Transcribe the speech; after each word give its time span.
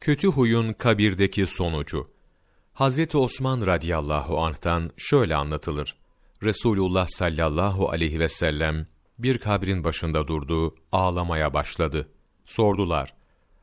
Kötü 0.00 0.28
huyun 0.28 0.72
kabirdeki 0.72 1.46
sonucu. 1.46 2.10
Hazreti 2.72 3.18
Osman 3.18 3.66
radıyallahu 3.66 4.38
anh'tan 4.40 4.90
şöyle 4.96 5.36
anlatılır. 5.36 5.96
Resulullah 6.42 7.06
sallallahu 7.08 7.90
aleyhi 7.90 8.20
ve 8.20 8.28
sellem 8.28 8.86
bir 9.18 9.38
kabrin 9.38 9.84
başında 9.84 10.28
durdu, 10.28 10.74
ağlamaya 10.92 11.54
başladı. 11.54 12.08
Sordular: 12.44 13.14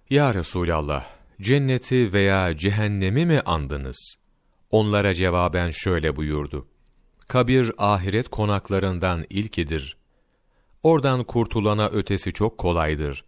"Ya 0.10 0.34
Resulallah, 0.34 1.05
cenneti 1.42 2.13
veya 2.13 2.58
cehennemi 2.58 3.26
mi 3.26 3.42
andınız?" 3.46 4.15
Onlara 4.72 5.13
cevaben 5.13 5.72
şöyle 5.72 6.15
buyurdu: 6.15 6.67
Kabir 7.28 7.72
ahiret 7.78 8.29
konaklarından 8.29 9.26
ilkidir. 9.29 9.97
Oradan 10.83 11.24
kurtulana 11.24 11.88
ötesi 11.88 12.33
çok 12.33 12.58
kolaydır. 12.58 13.26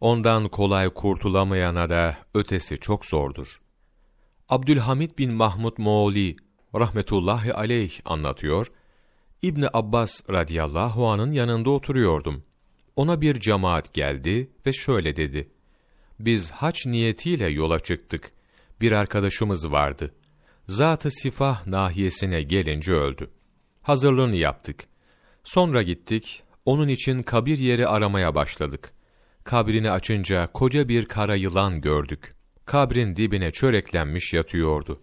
Ondan 0.00 0.48
kolay 0.48 0.90
kurtulamayana 0.90 1.88
da 1.88 2.16
ötesi 2.34 2.76
çok 2.76 3.06
zordur. 3.06 3.46
Abdülhamid 4.48 5.18
bin 5.18 5.32
Mahmud 5.32 5.74
Moğli 5.78 6.36
rahmetullahi 6.74 7.54
aleyh 7.54 8.00
anlatıyor. 8.04 8.66
İbni 9.42 9.66
Abbas 9.72 10.20
radıyallahu 10.30 11.08
anın 11.08 11.32
yanında 11.32 11.70
oturuyordum. 11.70 12.44
Ona 12.96 13.20
bir 13.20 13.40
cemaat 13.40 13.94
geldi 13.94 14.50
ve 14.66 14.72
şöyle 14.72 15.16
dedi. 15.16 15.50
Biz 16.20 16.50
haç 16.50 16.86
niyetiyle 16.86 17.50
yola 17.50 17.80
çıktık. 17.80 18.32
Bir 18.80 18.92
arkadaşımız 18.92 19.72
vardı. 19.72 20.14
Zat-ı 20.68 21.10
Sifah 21.10 21.66
nahiyesine 21.66 22.42
gelince 22.42 22.92
öldü. 22.92 23.30
Hazırlığını 23.82 24.36
yaptık. 24.36 24.88
Sonra 25.44 25.82
gittik, 25.82 26.42
onun 26.64 26.88
için 26.88 27.22
kabir 27.22 27.58
yeri 27.58 27.88
aramaya 27.88 28.34
başladık. 28.34 28.94
Kabrini 29.48 29.90
açınca 29.90 30.46
koca 30.46 30.88
bir 30.88 31.04
kara 31.04 31.34
yılan 31.34 31.80
gördük. 31.80 32.34
Kabrin 32.64 33.16
dibine 33.16 33.52
çöreklenmiş 33.52 34.32
yatıyordu. 34.32 35.00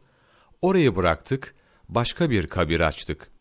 Orayı 0.62 0.95
bıraktık, 0.95 1.56
başka 1.89 2.30
bir 2.30 2.47
kabir 2.47 2.80
açtık. 2.80 3.31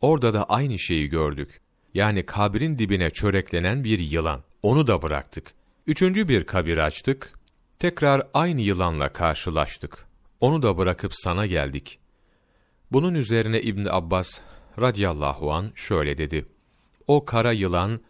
Orada 0.00 0.34
da 0.34 0.44
aynı 0.44 0.78
şeyi 0.78 1.08
gördük. 1.08 1.60
Yani 1.94 2.26
kabrin 2.26 2.78
dibine 2.78 3.10
çöreklenen 3.10 3.84
bir 3.84 3.98
yılan. 3.98 4.42
Onu 4.62 4.86
da 4.86 5.02
bıraktık. 5.02 5.54
Üçüncü 5.86 6.28
bir 6.28 6.44
kabir 6.44 6.78
açtık. 6.78 7.32
Tekrar 7.78 8.22
aynı 8.34 8.60
yılanla 8.60 9.12
karşılaştık. 9.12 10.06
Onu 10.40 10.62
da 10.62 10.78
bırakıp 10.78 11.14
sana 11.14 11.46
geldik. 11.46 11.98
Bunun 12.92 13.14
üzerine 13.14 13.62
İbn 13.62 13.86
Abbas 13.90 14.40
radıyallahu 14.80 15.52
an 15.52 15.72
şöyle 15.74 16.18
dedi. 16.18 16.46
O 17.06 17.24
kara 17.24 17.52
yılan, 17.52 18.00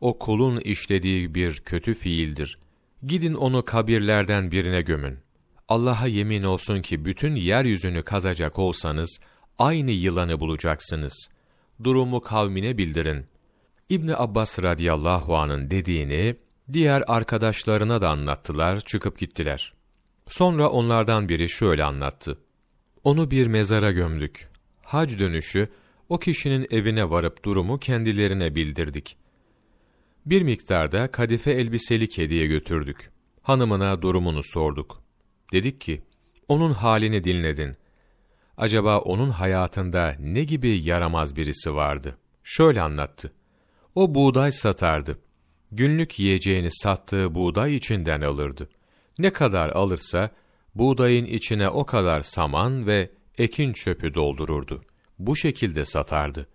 o 0.00 0.18
kulun 0.18 0.60
işlediği 0.60 1.34
bir 1.34 1.56
kötü 1.56 1.94
fiildir. 1.94 2.58
Gidin 3.02 3.34
onu 3.34 3.64
kabirlerden 3.64 4.50
birine 4.50 4.82
gömün. 4.82 5.18
Allah'a 5.68 6.06
yemin 6.06 6.42
olsun 6.42 6.82
ki 6.82 7.04
bütün 7.04 7.34
yeryüzünü 7.34 8.02
kazacak 8.02 8.58
olsanız, 8.58 9.20
aynı 9.58 9.90
yılanı 9.90 10.40
bulacaksınız. 10.40 11.28
Durumu 11.84 12.20
kavmine 12.20 12.78
bildirin. 12.78 13.26
İbni 13.88 14.16
Abbas 14.16 14.62
radıyallahu 14.62 15.36
anın 15.36 15.70
dediğini, 15.70 16.36
diğer 16.72 17.04
arkadaşlarına 17.06 18.00
da 18.00 18.10
anlattılar, 18.10 18.80
çıkıp 18.80 19.18
gittiler. 19.18 19.72
Sonra 20.28 20.68
onlardan 20.68 21.28
biri 21.28 21.48
şöyle 21.48 21.84
anlattı. 21.84 22.38
Onu 23.04 23.30
bir 23.30 23.46
mezara 23.46 23.92
gömdük. 23.92 24.48
Hac 24.82 25.18
dönüşü, 25.18 25.68
o 26.08 26.18
kişinin 26.18 26.66
evine 26.70 27.10
varıp 27.10 27.44
durumu 27.44 27.78
kendilerine 27.78 28.54
bildirdik. 28.54 29.16
Bir 30.26 30.42
miktarda 30.42 31.10
kadife 31.10 31.50
elbiselik 31.50 32.18
hediye 32.18 32.46
götürdük. 32.46 33.10
Hanımına 33.42 34.02
durumunu 34.02 34.42
sorduk. 34.42 35.02
Dedik 35.52 35.80
ki, 35.80 36.02
onun 36.48 36.72
halini 36.72 37.24
dinledin. 37.24 37.76
Acaba 38.56 38.98
onun 38.98 39.30
hayatında 39.30 40.16
ne 40.20 40.44
gibi 40.44 40.68
yaramaz 40.82 41.36
birisi 41.36 41.74
vardı? 41.74 42.18
Şöyle 42.44 42.82
anlattı. 42.82 43.32
O 43.94 44.14
buğday 44.14 44.52
satardı. 44.52 45.18
Günlük 45.72 46.18
yiyeceğini 46.18 46.68
sattığı 46.70 47.34
buğday 47.34 47.76
içinden 47.76 48.20
alırdı. 48.20 48.68
Ne 49.18 49.32
kadar 49.32 49.70
alırsa, 49.70 50.30
buğdayın 50.74 51.24
içine 51.24 51.68
o 51.68 51.86
kadar 51.86 52.22
saman 52.22 52.86
ve 52.86 53.10
ekin 53.38 53.72
çöpü 53.72 54.14
doldururdu. 54.14 54.84
Bu 55.18 55.36
şekilde 55.36 55.84
satardı. 55.84 56.48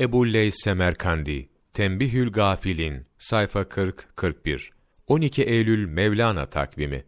Ebu 0.00 0.32
Leys 0.32 0.54
Semerkandi, 0.64 1.48
Tembihül 1.74 2.30
Gafilin, 2.30 3.06
sayfa 3.18 3.60
40-41, 3.60 4.70
12 5.06 5.42
Eylül 5.42 5.88
Mevlana 5.88 6.46
takvimi, 6.46 7.04